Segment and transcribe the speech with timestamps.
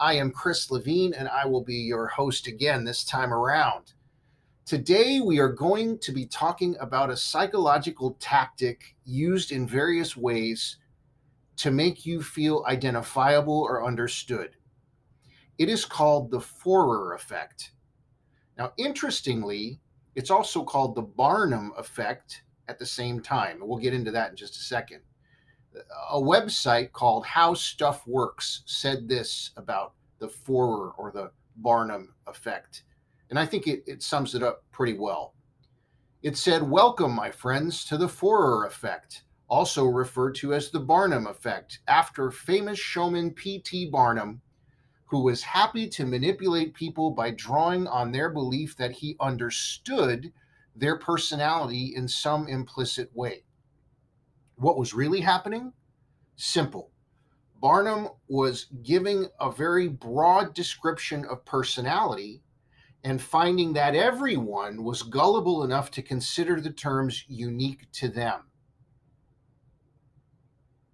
[0.00, 3.94] I am Chris Levine, and I will be your host again this time around.
[4.64, 10.76] Today, we are going to be talking about a psychological tactic used in various ways
[11.56, 14.50] to make you feel identifiable or understood.
[15.58, 17.72] It is called the Forer effect.
[18.56, 19.80] Now, interestingly,
[20.14, 23.58] it's also called the Barnum effect at the same time.
[23.60, 25.00] We'll get into that in just a second.
[26.10, 32.84] A website called How Stuff Works said this about the Forer or the Barnum effect.
[33.30, 35.34] And I think it, it sums it up pretty well.
[36.22, 41.26] It said, Welcome, my friends, to the Forer effect, also referred to as the Barnum
[41.26, 43.90] effect, after famous showman P.T.
[43.90, 44.40] Barnum,
[45.06, 50.32] who was happy to manipulate people by drawing on their belief that he understood
[50.74, 53.44] their personality in some implicit way.
[54.58, 55.72] What was really happening?
[56.36, 56.90] Simple.
[57.60, 62.42] Barnum was giving a very broad description of personality
[63.04, 68.42] and finding that everyone was gullible enough to consider the terms unique to them.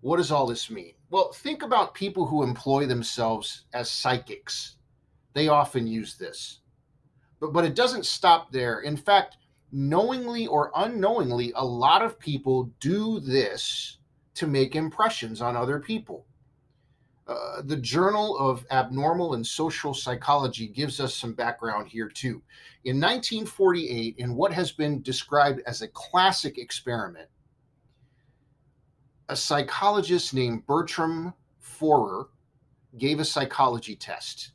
[0.01, 0.93] What does all this mean?
[1.09, 4.77] Well, think about people who employ themselves as psychics.
[5.33, 6.61] They often use this.
[7.41, 8.81] But, but it doesn't stop there.
[8.81, 9.39] In fact,
[9.75, 13.99] knowingly or unknowingly, a lot of people do this
[14.35, 16.25] to make impressions on other people.
[17.27, 22.41] Uh, the Journal of Abnormal and Social Psychology gives us some background here, too.
[22.85, 27.29] In 1948, in what has been described as a classic experiment,
[29.29, 32.27] a psychologist named Bertram Forer
[32.97, 34.53] gave a psychology test.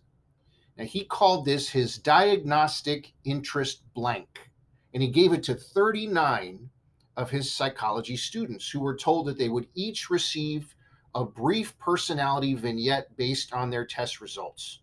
[0.78, 4.48] Now, he called this his diagnostic interest blank
[4.94, 6.69] and he gave it to 39
[7.16, 10.75] of his psychology students who were told that they would each receive
[11.13, 14.79] a brief personality vignette based on their test results.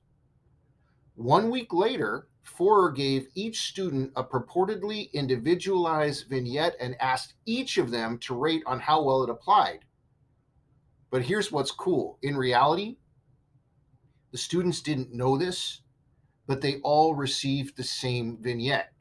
[1.14, 7.90] One week later, Forer gave each student a purportedly individualized vignette and asked each of
[7.90, 9.80] them to rate on how well it applied.
[11.10, 12.98] But here's what's cool in reality,
[14.30, 15.80] the students didn't know this,
[16.46, 18.92] but they all received the same vignette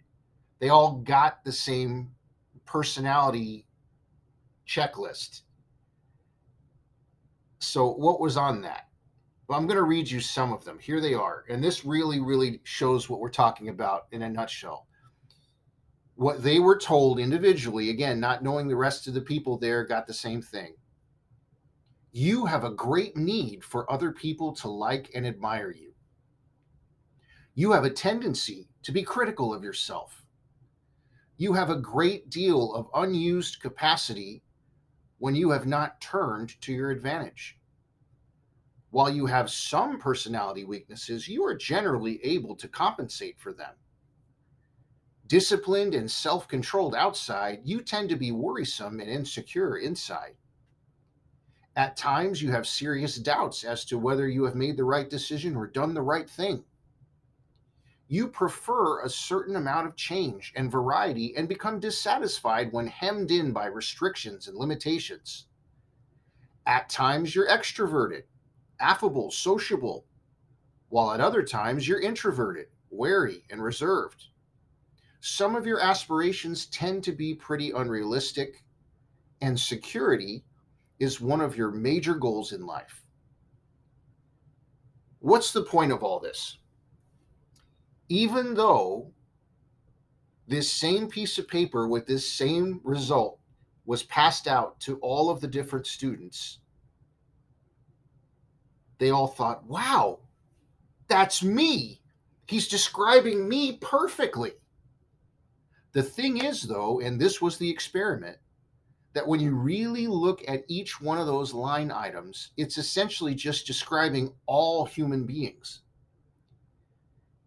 [0.59, 2.11] they all got the same
[2.66, 3.66] personality
[4.67, 5.41] checklist.
[7.59, 8.88] So, what was on that?
[9.47, 10.79] Well, I'm going to read you some of them.
[10.79, 11.45] Here they are.
[11.49, 14.88] And this really, really shows what we're talking about in a nutshell.
[16.15, 20.07] What they were told individually, again, not knowing the rest of the people there, got
[20.07, 20.75] the same thing.
[22.11, 25.94] You have a great need for other people to like and admire you.
[27.53, 30.25] You have a tendency to be critical of yourself
[31.38, 34.41] you have a great deal of unused capacity
[35.18, 37.57] when you have not turned to your advantage.
[38.91, 43.74] While you have some personality weaknesses, you are generally able to compensate for them.
[45.28, 50.35] Disciplined and self controlled outside, you tend to be worrisome and insecure inside.
[51.75, 55.57] At times, you have serious doubts as to whether you have made the right decision
[55.57, 56.63] or done the right thing
[58.07, 63.51] you prefer a certain amount of change and variety and become dissatisfied when hemmed in
[63.51, 65.47] by restrictions and limitations.
[66.67, 68.23] At times, you're extroverted,
[68.79, 70.05] affable, sociable,
[70.89, 74.25] while at other times, you're introverted, wary, and reserved.
[75.19, 78.63] Some of your aspirations tend to be pretty unrealistic,
[79.41, 80.45] and security
[80.99, 83.03] is one of your major goals in life.
[85.19, 86.59] What's the point of all this?
[88.10, 89.12] Even though
[90.48, 93.40] this same piece of paper with this same result
[93.86, 96.60] was passed out to all of the different students,
[99.00, 100.19] they all thought, wow,
[101.07, 102.02] that's me.
[102.48, 104.52] He's describing me perfectly.
[105.94, 108.38] The thing is, though, and this was the experiment,
[109.13, 113.66] that when you really look at each one of those line items, it's essentially just
[113.66, 115.81] describing all human beings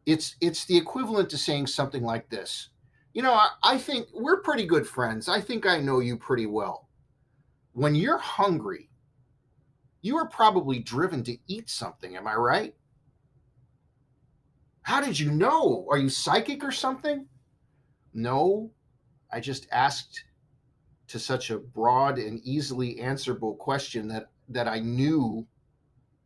[0.09, 2.71] it's it's the equivalent to saying something like this
[3.15, 6.47] you know I, I, think we're pretty good friends i think i know you pretty
[6.47, 6.89] well
[7.75, 8.91] when you're hungry
[10.03, 12.75] you are probably driven to eat something am i right
[14.83, 15.87] How did you know?
[15.91, 17.27] Are you psychic or something?
[18.15, 18.73] No,
[19.31, 20.25] I just asked
[21.09, 25.47] to such a broad and easily answerable question that that I knew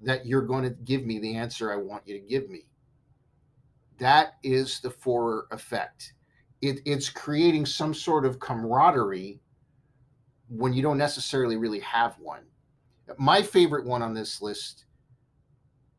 [0.00, 2.67] that you're going to give me the answer I want you to give me.
[3.98, 6.14] That is the Forer effect.
[6.60, 9.40] It, it's creating some sort of camaraderie
[10.48, 12.42] when you don't necessarily really have one.
[13.18, 14.86] My favorite one on this list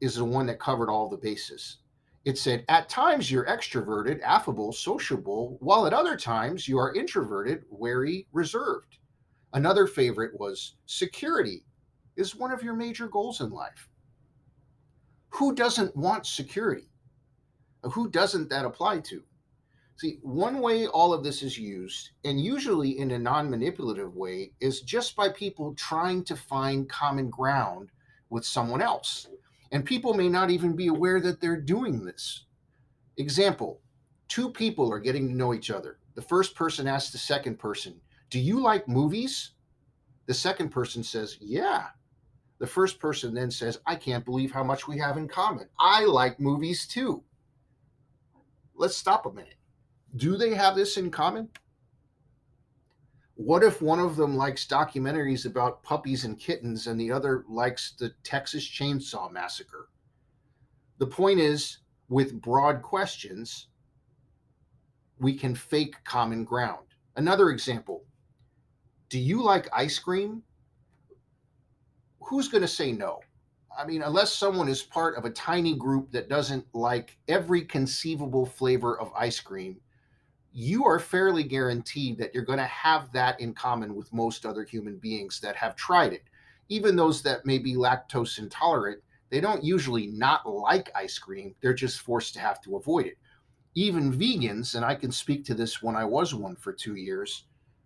[0.02, 1.78] is the one that covered all the bases.
[2.26, 7.64] It said, At times you're extroverted, affable, sociable, while at other times you are introverted,
[7.70, 8.98] wary, reserved.
[9.54, 11.66] Another favorite was security
[12.16, 13.90] is one of your major goals in life.
[15.30, 16.90] Who doesn't want security?
[17.84, 19.24] Who doesn't that apply to?
[19.98, 24.54] See, one way all of this is used, and usually in a non manipulative way,
[24.60, 27.90] is just by people trying to find common ground
[28.30, 29.28] with someone else.
[29.72, 32.46] And people may not even be aware that they're doing this.
[33.18, 33.82] Example
[34.28, 36.00] two people are getting to know each other.
[36.16, 39.52] The first person asks the second person, Do you like movies?
[40.26, 41.88] The second person says, Yeah.
[42.60, 45.68] The first person then says, I can't believe how much we have in common.
[45.80, 47.24] I like movies too.
[48.76, 49.56] Let's stop a minute.
[50.16, 51.50] Do they have this in common?
[53.36, 57.94] What if one of them likes documentaries about puppies and kittens and the other likes
[57.98, 59.90] the Texas Chainsaw Massacre?
[61.00, 61.80] The point is,
[62.10, 63.70] with broad questions,
[65.20, 66.86] we can fake common ground.
[67.16, 68.06] Another example
[69.10, 70.44] Do you like ice cream?
[72.22, 73.20] Who's going to say no?
[73.78, 78.46] I mean, unless someone is part of a tiny group that doesn't like every conceivable
[78.46, 79.80] flavor of ice cream,
[80.52, 84.64] you are fairly guaranteed that you're going to have that in common with most other
[84.64, 86.24] human beings that have tried it.
[86.70, 91.74] Even those that may be lactose intolerant, they don't usually not like ice cream, they're
[91.74, 93.18] just forced to have to avoid it.
[93.76, 97.46] Even vegans, and I can speak to this when I was one for two years,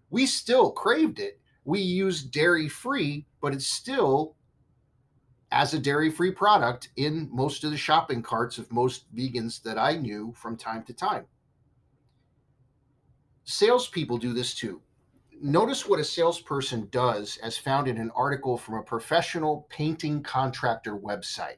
[0.10, 1.39] we still craved it.
[1.63, 4.37] We use dairy free, but it's still
[5.52, 9.78] as a dairy free product in most of the shopping carts of most vegans that
[9.78, 11.26] I knew from time to time.
[13.46, 14.82] Salespeople do this too.
[15.42, 20.98] Notice what a salesperson does, as found in an article from a professional painting contractor
[20.98, 21.58] website.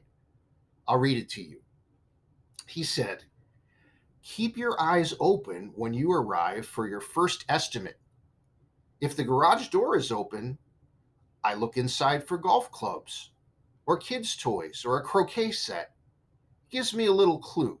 [0.86, 1.62] I'll read it to you.
[2.66, 3.24] He said,
[4.22, 7.98] Keep your eyes open when you arrive for your first estimate.
[9.00, 10.58] If the garage door is open,
[11.42, 13.30] I look inside for golf clubs
[13.90, 15.90] or kids' toys or a croquet set.
[16.70, 17.80] Gives me a little clue.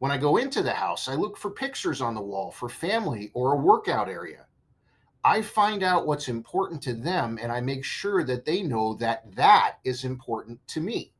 [0.00, 3.30] When I go into the house, I look for pictures on the wall for family
[3.32, 4.44] or a workout area.
[5.24, 9.34] I find out what's important to them and I make sure that they know that
[9.34, 11.14] that is important to me.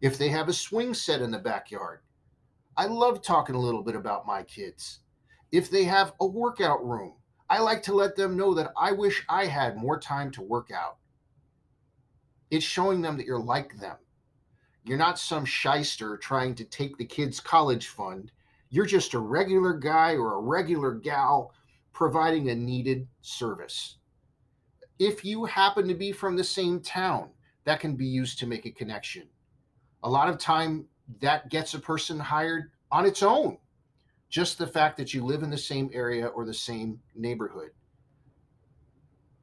[0.00, 2.00] If they have a swing set in the backyard,
[2.76, 4.98] I love talking a little bit about my kids.
[5.52, 7.14] If they have a workout room,
[7.48, 10.72] I like to let them know that I wish I had more time to work
[10.72, 10.96] out.
[12.50, 13.96] It's showing them that you're like them.
[14.84, 18.30] You're not some shyster trying to take the kid's college fund.
[18.70, 21.52] You're just a regular guy or a regular gal
[21.92, 23.96] providing a needed service.
[24.98, 27.30] If you happen to be from the same town,
[27.64, 29.28] that can be used to make a connection.
[30.04, 30.86] A lot of time
[31.20, 33.58] that gets a person hired on its own.
[34.28, 37.70] Just the fact that you live in the same area or the same neighborhood.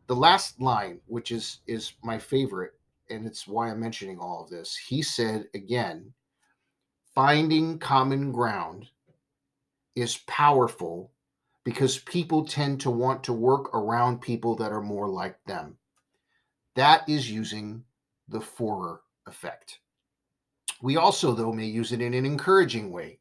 [0.07, 2.73] The last line, which is is my favorite,
[3.13, 4.75] and it's why I'm mentioning all of this.
[4.75, 6.13] He said again,
[7.15, 8.87] finding common ground
[9.95, 11.11] is powerful
[11.63, 15.77] because people tend to want to work around people that are more like them.
[16.75, 17.83] That is using
[18.27, 19.79] the Forer effect.
[20.81, 23.19] We also, though, may use it in an encouraging way.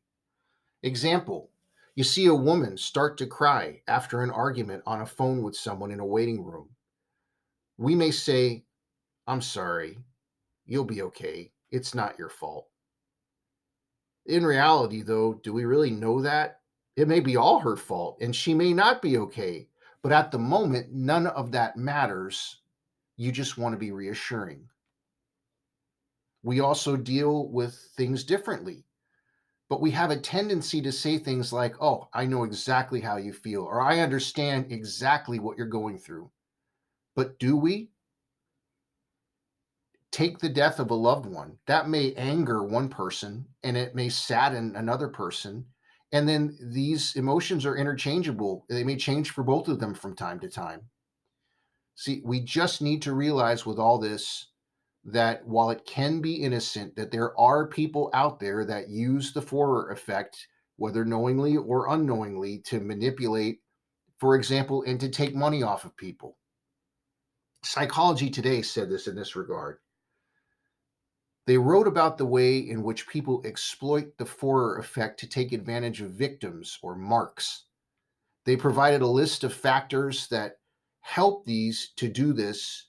[0.82, 1.50] Example
[1.94, 5.90] you see a woman start to cry after an argument on a phone with someone
[5.90, 6.70] in a waiting room.
[7.76, 8.64] We may say,
[9.26, 9.98] I'm sorry.
[10.66, 11.52] You'll be okay.
[11.70, 12.68] It's not your fault.
[14.26, 16.60] In reality, though, do we really know that?
[16.96, 19.68] It may be all her fault and she may not be okay.
[20.02, 22.60] But at the moment, none of that matters.
[23.16, 24.68] You just want to be reassuring.
[26.42, 28.84] We also deal with things differently,
[29.68, 33.32] but we have a tendency to say things like, Oh, I know exactly how you
[33.32, 36.30] feel, or I understand exactly what you're going through.
[37.14, 37.91] But do we?
[40.12, 41.56] Take the death of a loved one.
[41.66, 45.64] That may anger one person and it may sadden another person.
[46.12, 48.66] And then these emotions are interchangeable.
[48.68, 50.82] They may change for both of them from time to time.
[51.94, 54.48] See, we just need to realize with all this
[55.04, 59.42] that while it can be innocent, that there are people out there that use the
[59.42, 63.60] Forer effect, whether knowingly or unknowingly, to manipulate,
[64.18, 66.36] for example, and to take money off of people.
[67.64, 69.78] Psychology Today said this in this regard.
[71.44, 76.00] They wrote about the way in which people exploit the Forer effect to take advantage
[76.00, 77.64] of victims or marks.
[78.44, 80.58] They provided a list of factors that
[81.00, 82.86] help these to do this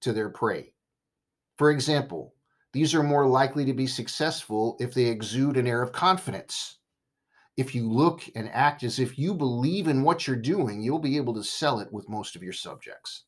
[0.00, 0.74] to their prey.
[1.56, 2.34] For example,
[2.72, 6.78] these are more likely to be successful if they exude an air of confidence.
[7.56, 11.16] If you look and act as if you believe in what you're doing, you'll be
[11.16, 13.24] able to sell it with most of your subjects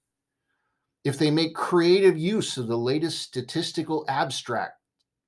[1.04, 4.80] if they make creative use of the latest statistical abstract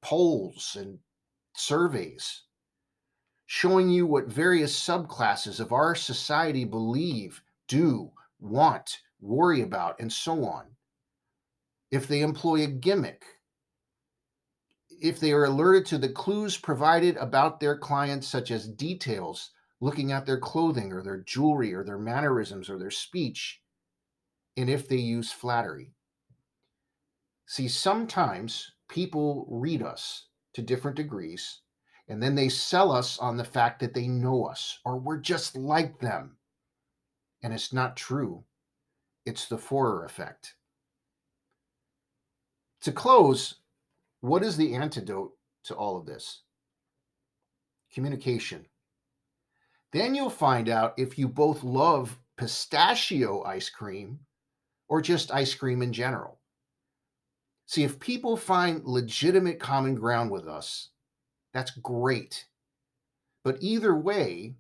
[0.03, 0.99] polls and
[1.55, 2.43] surveys
[3.47, 8.11] showing you what various subclasses of our society believe, do,
[8.41, 10.65] want, worry about, and so on.
[11.91, 13.25] If they employ a gimmick,
[15.03, 19.51] if they are alerted to the clues provided about their clients, such as details,
[19.81, 23.62] looking at their clothing or their jewelry or their mannerisms or their speech,
[24.57, 25.93] and if they use flattery.
[27.47, 31.61] See, sometimes people read us to different degrees,
[32.09, 35.57] and then they sell us on the fact that they know us or we're just
[35.57, 36.37] like them.
[37.43, 38.45] And it's not true,
[39.25, 40.55] it's the Forer effect.
[42.83, 43.57] To close,
[44.21, 45.33] what is the antidote
[45.65, 46.43] to all of this?
[47.93, 48.67] Communication.
[49.93, 54.19] Then you'll find out if you both love pistachio ice cream
[54.93, 56.39] or just ice cream in general.
[57.65, 60.91] See, if people find legitimate common ground with us,
[61.55, 62.45] that's great.
[63.43, 64.55] But either way,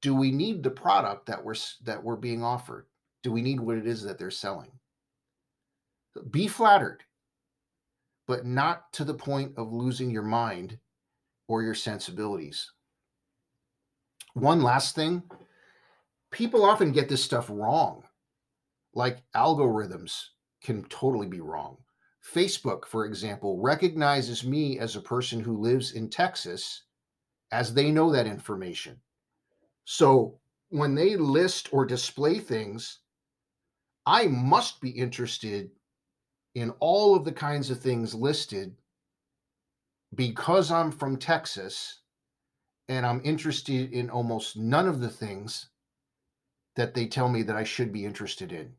[0.00, 2.86] do we need the product that we're that we're being offered?
[3.22, 4.70] Do we need what it is that they're selling?
[6.30, 7.02] Be flattered,
[8.26, 10.78] but not to the point of losing your mind
[11.48, 12.72] or your sensibilities.
[14.32, 15.22] One last thing,
[16.30, 18.04] people often get this stuff wrong
[18.94, 20.24] like algorithms
[20.62, 21.76] can totally be wrong.
[22.34, 26.82] Facebook, for example, recognizes me as a person who lives in Texas
[27.52, 29.00] as they know that information.
[29.84, 32.98] So when they list or display things,
[34.04, 35.70] I must be interested
[36.54, 38.74] in all of the kinds of things listed
[40.14, 42.00] because I'm from Texas
[42.88, 45.68] and I'm interested in almost none of the things
[46.78, 48.72] that they tell me that I should be interested in.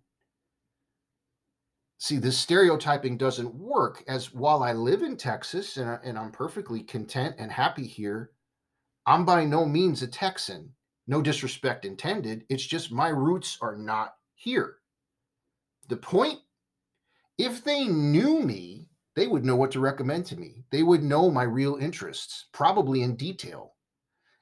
[1.98, 6.32] See this stereotyping doesn't work as while i live in texas and, I, and i'm
[6.32, 8.32] perfectly content and happy here
[9.06, 10.72] i'm by no means a texan.
[11.08, 14.78] No disrespect intended it's just my roots are not here.
[15.90, 16.40] The point
[17.38, 20.64] if they knew me they would know what to recommend to me.
[20.72, 23.74] They would know my real interests probably in detail.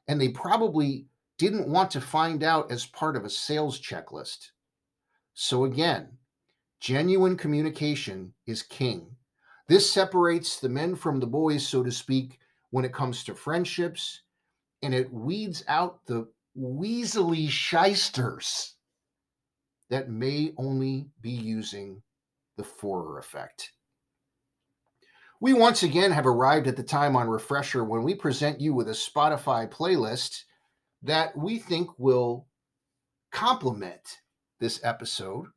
[0.08, 4.52] And they probably didn't want to find out as part of a sales checklist
[5.34, 6.18] so again
[6.80, 9.16] Genuine communication is king.
[9.68, 12.40] This separates the men from the boys, so to speak,
[12.70, 14.22] when it comes to friendships,
[14.84, 16.28] and it weeds out the
[16.58, 18.76] weaselly shysters
[19.90, 22.02] that may only be using
[22.58, 23.72] the Forer effect.
[25.40, 28.90] We once again have arrived at the time on Refresher when we present you with
[28.90, 30.44] a Spotify playlist
[31.08, 32.48] that we think will
[33.32, 34.20] complement
[34.60, 35.48] this episode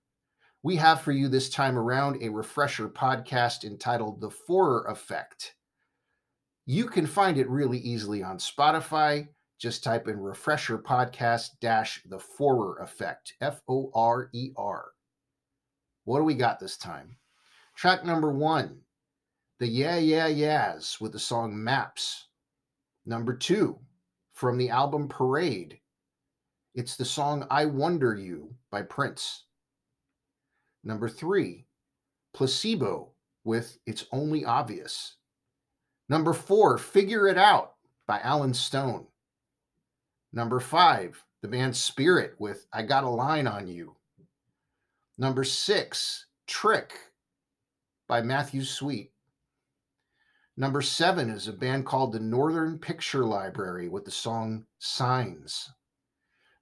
[0.62, 5.54] we have for you this time around a refresher podcast entitled The Forer Effect.
[6.66, 9.28] You can find it really easily on Spotify.
[9.58, 14.88] Just type in refresher podcast dash the Forer Effect, F O R E R.
[16.04, 17.16] What do we got this time?
[17.74, 18.80] Track number one,
[19.60, 22.26] the Yeah Yeah Yeahs with the song Maps.
[23.06, 23.78] Number two,
[24.40, 25.78] from the album Parade,
[26.74, 29.44] it's the song I Wonder You by Prince.
[30.82, 31.66] Number three,
[32.32, 33.10] Placebo
[33.44, 35.16] with It's Only Obvious.
[36.08, 37.74] Number four, Figure It Out
[38.06, 39.06] by Alan Stone.
[40.32, 43.94] Number five, the band Spirit with I Got a Line on You.
[45.18, 46.94] Number six, Trick
[48.08, 49.12] by Matthew Sweet.
[50.60, 55.72] Number seven is a band called the Northern Picture Library with the song Signs.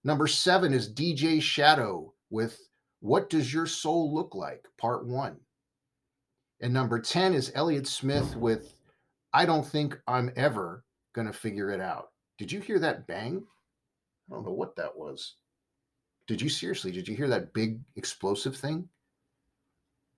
[0.04, 2.60] Number seven is DJ Shadow with
[3.00, 4.64] what Does Your Soul Look Like?
[4.80, 5.36] Part one.
[6.60, 8.72] And number 10 is Elliott Smith with
[9.32, 12.10] I Don't Think I'm Ever Gonna Figure It Out.
[12.38, 13.42] Did you hear that bang?
[14.30, 15.34] I don't know what that was.
[16.28, 16.92] Did you seriously?
[16.92, 18.88] Did you hear that big explosive thing?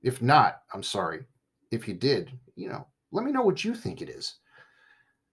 [0.02, 1.24] If not, I'm sorry.
[1.70, 4.36] if you did, you know, let me know what you think it is.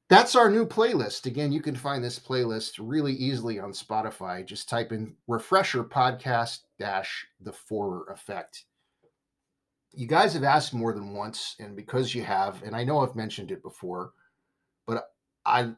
[0.09, 1.25] That's our new playlist.
[1.25, 4.45] Again, you can find this playlist really easily on Spotify.
[4.45, 8.63] Just type in refresher podcast dash the Forer effect.
[9.93, 13.15] You guys have asked more than once, and because you have, and I know I've
[13.15, 14.11] mentioned it before,
[14.85, 15.09] but
[15.45, 15.73] I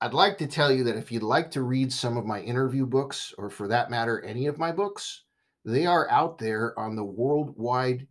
[0.00, 2.86] I'd like to tell you that if you'd like to read some of my interview
[2.86, 5.24] books, or for that matter, any of my books,
[5.64, 8.06] they are out there on the worldwide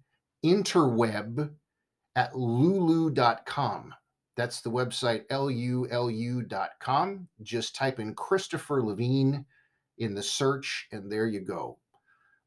[0.45, 1.49] interweb
[2.17, 3.93] at lulu.com.
[4.35, 7.27] That's the website, lulu.com.
[7.41, 9.45] Just type in Christopher Levine
[9.97, 11.79] in the search, and there you go.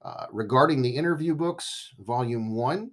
[0.03, 2.91] Uh, regarding the interview books, volume one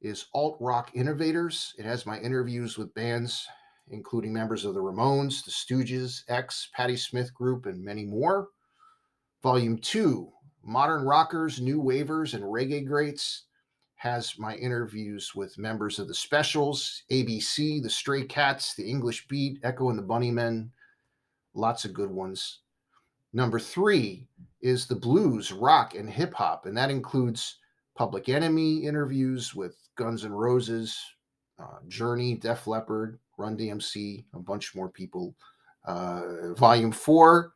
[0.00, 1.74] is Alt Rock Innovators.
[1.76, 3.48] It has my interviews with bands
[3.92, 8.48] including members of the Ramones, the Stooges, X, Patti Smith Group, and many more.
[9.42, 10.30] Volume two,
[10.64, 13.44] Modern Rockers, New Wavers, and Reggae Greats
[14.02, 19.60] has my interviews with members of the Specials, ABC, the Stray Cats, the English Beat,
[19.62, 20.70] Echo and the Bunnymen.
[21.54, 22.62] Lots of good ones.
[23.32, 24.26] Number three
[24.60, 27.58] is the blues, rock, and hip hop, and that includes
[27.94, 31.00] Public Enemy interviews with Guns N' Roses,
[31.60, 35.36] uh, Journey, Def Leppard, Run DMC, a bunch more people.
[35.84, 37.52] Uh, volume four,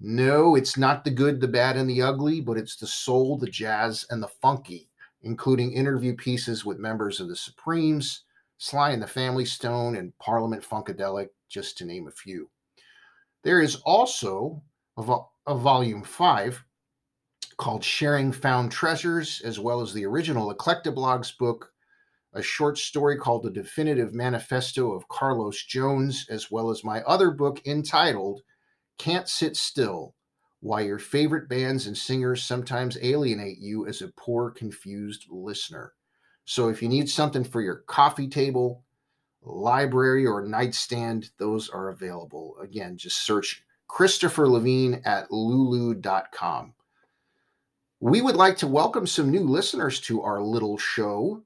[0.00, 3.46] no, it's not the good, the bad, and the ugly, but it's the soul, the
[3.46, 4.87] jazz, and the funky
[5.22, 8.24] including interview pieces with members of the Supremes,
[8.58, 12.48] Sly and the Family Stone, and Parliament Funkadelic, just to name a few.
[13.44, 14.62] There is also
[14.96, 16.62] a, vo- a volume five
[17.56, 21.72] called Sharing Found Treasures, as well as the original Eclectablogs book,
[22.34, 27.30] a short story called The Definitive Manifesto of Carlos Jones, as well as my other
[27.30, 28.42] book entitled
[28.98, 30.14] Can't Sit Still
[30.60, 35.92] why your favorite bands and singers sometimes alienate you as a poor, confused listener.
[36.44, 38.82] So if you need something for your coffee table,
[39.42, 42.56] library, or nightstand, those are available.
[42.60, 46.74] Again, just search Christopher Levine at lulu.com.
[48.00, 51.42] We would like to welcome some new listeners to our little show.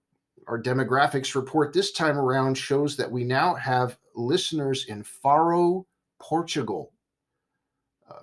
[0.46, 5.86] Our demographics report this time around shows that we now have listeners in Faro,
[6.18, 6.91] Portugal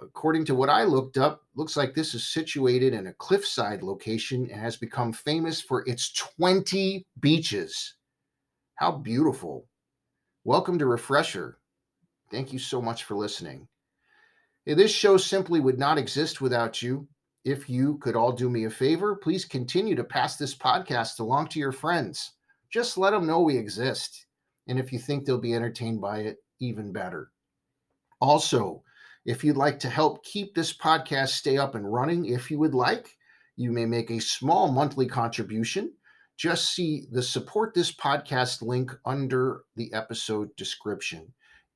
[0.02, 4.50] according to what I looked up, looks like this is situated in a cliffside location
[4.52, 7.96] and has become famous for its 20 beaches.
[8.76, 9.68] How beautiful.
[10.44, 11.60] Welcome to Refresher.
[12.32, 13.68] Thank you so much for listening.
[14.66, 17.08] This show simply would not exist without you.
[17.46, 21.48] If you could all do me a favor, please continue to pass this podcast along
[21.50, 22.34] to your friends.
[22.72, 24.26] Just let them know we exist.
[24.68, 27.32] And if you think they'll be entertained by it, even better.
[28.22, 28.84] Also,
[29.26, 32.74] if you'd like to help keep this podcast stay up and running, if you would
[32.74, 33.18] like,
[33.58, 35.94] you may make a small monthly contribution.
[36.38, 41.34] Just see the support this podcast link under the episode description.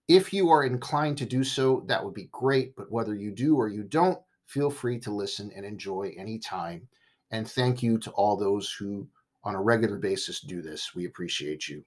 [0.07, 2.75] If you are inclined to do so, that would be great.
[2.75, 6.87] But whether you do or you don't, feel free to listen and enjoy any time.
[7.31, 9.07] And thank you to all those who,
[9.43, 10.93] on a regular basis, do this.
[10.95, 11.83] We appreciate you.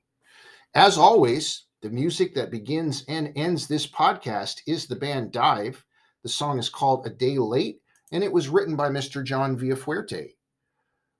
[0.74, 5.84] As always, the music that begins and ends this podcast is the band Dive.
[6.22, 9.22] The song is called A Day Late, and it was written by Mr.
[9.22, 10.30] John Villafuerte.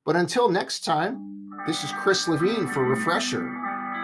[0.07, 3.43] But until next time, this is Chris Levine for Refresher,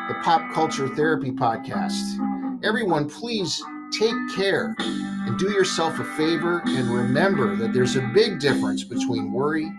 [0.09, 2.63] the Pop Culture Therapy Podcast.
[2.63, 3.63] Everyone, please
[3.93, 9.33] take care and do yourself a favor and remember that there's a big difference between
[9.33, 9.73] worry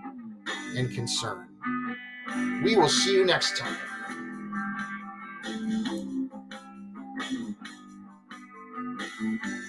[0.75, 1.47] and concern.
[2.63, 3.77] We will see you next time.
[9.23, 9.62] Mm-hmm.